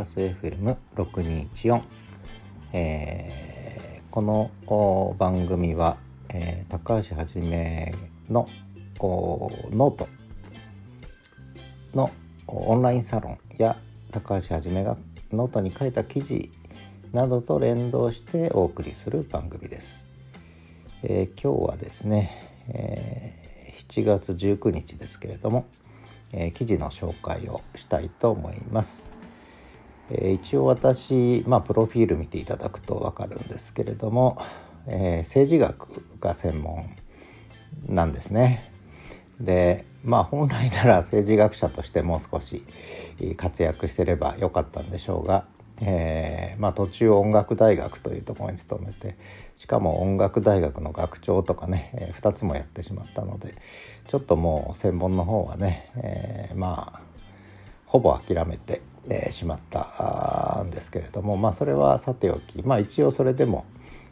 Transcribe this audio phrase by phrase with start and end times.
[0.00, 1.82] カス FM6214、
[2.72, 5.98] えー、この番組は、
[6.30, 7.92] えー、高橋はじめ
[8.30, 8.48] の
[9.70, 10.08] ノート
[11.94, 12.10] の
[12.46, 13.76] オンラインサロンや
[14.10, 14.96] 高橋はじめが
[15.32, 16.50] ノートに書いた記事
[17.12, 20.06] などと連動してお送りする番組です。
[21.02, 25.66] えー、今日はですね、えー、7月19日ですけれども、
[26.32, 29.19] えー、記事の紹介をしたいと思います。
[30.10, 34.38] え一応私、まあ、プロフィール見ていただくと分かるんですけれども、
[34.86, 36.90] え政治学が専門
[37.88, 38.70] なんですね。
[39.40, 42.62] でまあ本来なら政治学者としてもう少し
[43.36, 45.44] 活躍してればよかったんでしょうが、
[45.80, 49.16] えー、まあ、途中音楽大学というところに勤めて
[49.56, 53.54] しかも音楽大学の学長とかね、えー、2つもやってしまったので
[54.08, 57.10] ちょっともう専門の方はね、え、まあ
[57.86, 63.64] ほぼ諦めて、えしまったんですけれどもまあそれはさておきまあ一応それでも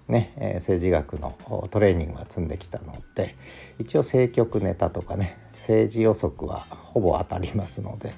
[0.08, 1.36] ね、え政治学の
[1.70, 3.36] トレーニングは積んできたので
[3.78, 8.14] 一応政局ネタとかね政治予測はほぼ当たりますので、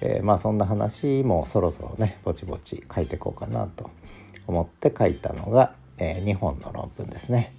[0.00, 3.90] えー、まあそんな話もそろそろねぼちぼち書いていこうかなと
[4.46, 7.52] 思って書いたのが、えー、2本の論文ですね。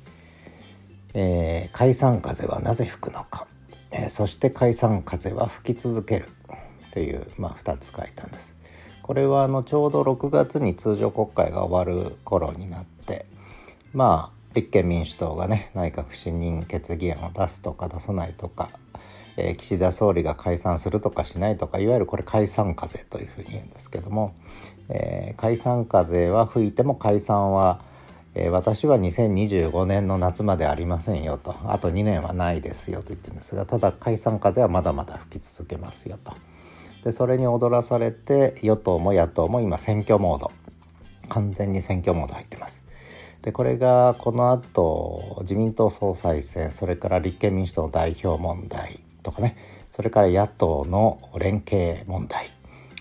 [1.14, 3.48] えー、解散風はなぜ吹くのか、
[3.92, 6.28] えー、そして解散風は吹き続ける
[6.96, 8.56] という、まあ、2つ書いたんです。
[9.04, 13.28] これはあのちょうど6月に通常国会が終わる頃になって
[13.94, 18.72] まあ立憲民主党がね内閣不信任決議案を出すとか出さないとか
[19.38, 24.34] えー、岸田総理が解散するとかしないとかいわゆるこれ解散風というふうに言うんですけども、
[24.90, 27.80] えー、解散風は吹いても解散は、
[28.34, 36.32] えー、私は2025年の夏までありませんよとあと2年はないですよと言ってるんですがただ解散風はまだまだ吹き続けますよと。
[37.06, 40.52] でそれに踊らされて与党も野党も今選挙モード
[41.30, 42.82] 完全に選挙モード入ってます。
[43.44, 49.56] でこれがこの後自民党総裁選それから立憲民主党代表問題とかね
[49.96, 52.50] それから野党の連携問題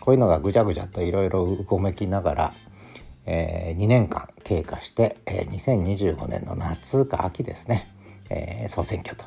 [0.00, 2.54] こういうのがぐちゃぐちゃといろいろうごめきながら、
[3.24, 7.88] えー、2年間経過して、えー、2025年の夏か秋ですね、
[8.28, 9.24] えー、総選挙と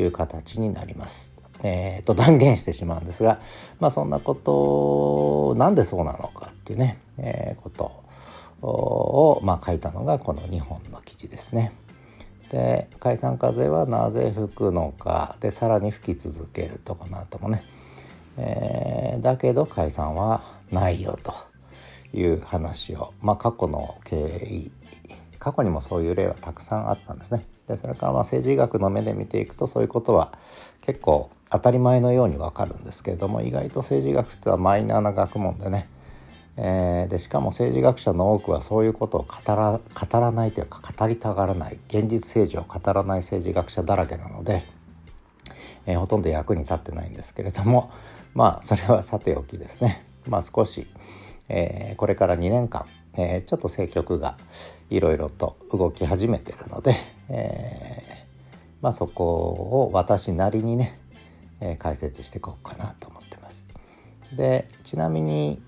[0.00, 1.31] いう形になります。
[1.62, 3.38] えー、と断言してしまうんですが、
[3.80, 11.72] まあ、そんなことなんでそうなのかっていうね、えー、ことを、まあ、書いたのがこの2本の記事ですね。
[12.50, 17.62] で解散風はなぜ吹くのかでさらに吹き続けるとこの後もね、
[18.36, 21.34] えー、だけど解散はないよと
[22.12, 24.70] いう話を、まあ、過去の経緯
[25.38, 27.44] 過去にもそういう例はたくさんあったんですね。
[27.66, 30.32] でそれからまあ政治学の目で見ていくとそういうことは
[30.82, 35.86] 結構当たり前のようにわかるんですけれども意外と政治学ってのはマイナーな学問でね。
[36.58, 41.78] えー、でしかも政治学者の多くはそういうことを語ら語らないというか語りたがらない。
[41.88, 44.64] 現実政治を語らない政治学者だらけなので、
[45.86, 47.90] えー、ほとんど役に立ってないんですけれども
[48.34, 50.04] まあそれはさておきですね。
[50.28, 50.86] まあ少し、
[51.50, 54.36] えー、これから2年間、えちょっと政局が
[54.88, 56.96] いろいろと動き始めてるので、
[57.28, 58.24] え
[58.80, 60.98] まあそこを私なりにね、
[61.62, 63.64] え解説していこうかなと思ってます。
[64.36, 65.62] でちなみに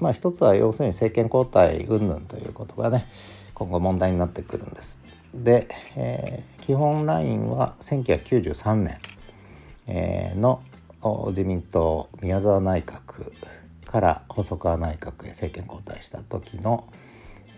[0.00, 3.06] まあ一つは要するに政権交代云々ということがね
[3.54, 4.98] 今後問題になってくるんです。
[5.34, 8.98] で、えー、基本ラインは1993年、
[9.86, 10.62] えー、の
[11.28, 13.30] 自民党宮沢内閣
[13.84, 16.88] から細川内閣へ政権交代した時の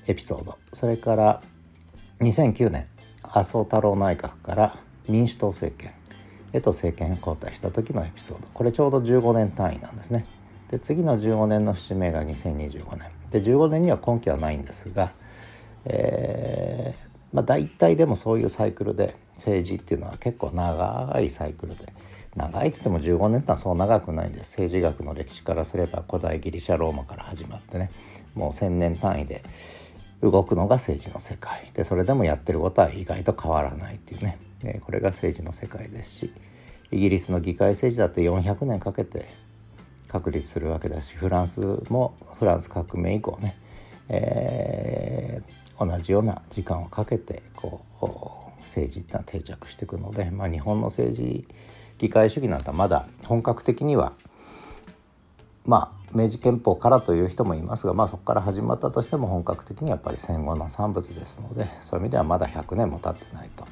[0.07, 1.43] エピソードそれから
[2.21, 2.87] 2009年
[3.23, 4.77] 麻生太郎内閣から
[5.09, 5.93] 民主党政権
[6.53, 8.47] へと政権交代した時のエピソード。
[8.53, 10.27] これちょうど15年単位なんですね。
[10.71, 13.11] で次の15年の節目が2025年。
[13.31, 15.13] で15年には根拠はないんですが、
[15.85, 21.93] えー、まあ、大体でもそういうサイクルで政治っていうのは結構長いサイクルで
[22.37, 24.51] 長いって言っても15年ってそう長くないんです。
[24.51, 27.91] 政治学の歴史からすれば古代ギリシャローマから始まってね
[28.35, 29.43] もう1,000年単位で
[30.23, 31.71] 動くのが政治の世界。
[31.75, 36.35] でそれでもやってることは意外と変わらないっていうね、えこれが政治の世界ですし
[36.91, 39.29] イギリスの議会政治だって400年かけて
[40.09, 43.57] 確立するわけだしフランスもフランス革命以降ね、
[44.09, 51.47] えー、同じような時間をかけてこう政治ってのは定着していくので、まあ、日本の政治
[51.99, 54.13] 議会主義なんてまだ本格的には
[55.65, 63.67] まあ明治憲法からという人もいますが、まあ、そこから始まったとしても本格的にやっぱり戦後の産物ですのでそういう意味ではまだ100年も経ってないと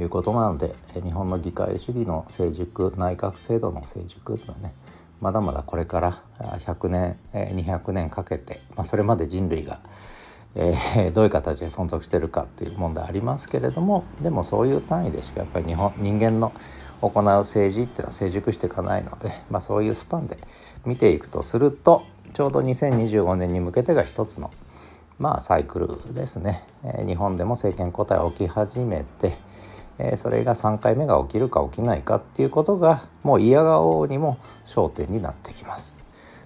[0.00, 4.72] いうことなので日本の議会主義の成熟内閣制度の成熟というのはね
[5.20, 9.80] まだまだこれから100年200年かけて、まあ、それまで人類が、
[10.54, 16.52] えー、どういう形で存続してるかっていう問題ありますけれどもでもそういう単位でしかやっぱり日本人間の
[17.00, 20.38] 行う政治っていうのは成熟していかないので、まあ、そういうスパンで
[20.84, 22.04] 見ていくとすると
[22.34, 24.50] ちょうど2025年に向けてが一つの
[25.18, 29.36] まあサイクルですね、えー、日本でも政権交代起き始めて、
[29.98, 35.98] えー、それが3回目が起きるか起きないかっていうことがもう嫌顔にも焦点になってきます。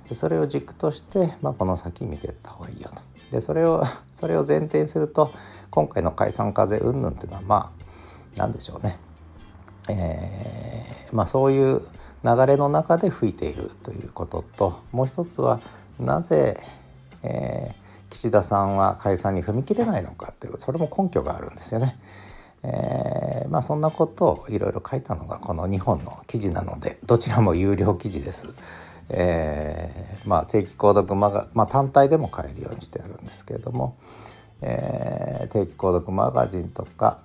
[0.09, 3.01] でそれを軸として、まあ、この先見ていった方がいいよと。
[3.31, 3.85] でそれを
[4.21, 5.33] それを前提にすると
[5.71, 7.85] 今回の解散風云々っていうのはまあ
[8.37, 8.97] 何でしょうね、
[9.89, 11.83] えー、まあ、そういう
[12.25, 15.61] 流れの中で吹いているということともう一つは
[16.01, 16.59] なぜ、
[17.23, 21.99] えー、岸田さんは解散に踏み切れないのかっていうそれも根拠があるんですよね。
[22.67, 28.49] えー、まあ、そんなことをいろいろ書いたのがこの2本の記事なのでどちらも有料記事です。
[29.11, 33.99] えー、まあ、定期購読マガ、まあ、単体でも買えるようにしてあるんですけれども、
[34.63, 37.19] えー、定期購読マガジンとか、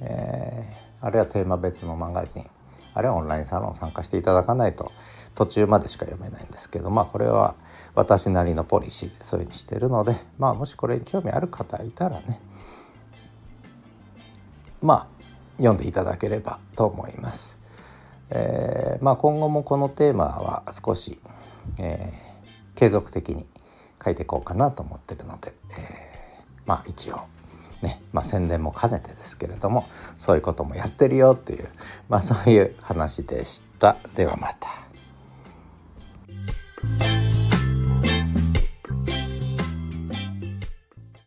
[0.00, 2.46] えー、あるいはテーマ別のマガジン
[2.94, 4.90] あるいはオンラインサロン参加していただかないと。
[5.34, 6.90] 途中までしか読めないんですけど。
[6.90, 7.54] まあこれは
[7.94, 10.16] 私なりのポリシーでそういうふうにしてるので。
[10.38, 12.40] まあもしこれに興味ある方いたらね。
[14.80, 15.06] まあ
[15.58, 17.58] 読んでいただければと思います。
[18.30, 21.20] えー、まあ、今後もこのテーマは少し、
[21.78, 23.44] えー、継続的に
[24.02, 27.20] 書いていこうかなと思ってるので、えー、まあ一応。
[27.82, 29.86] ね、まあ、宣伝も兼ねてですけれども
[30.18, 31.68] そういうこともやってるよっていう、
[32.08, 33.96] まあ、そういう話でした。
[34.16, 34.83] ではまた。